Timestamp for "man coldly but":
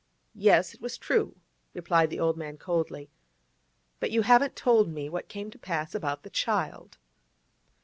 2.35-4.09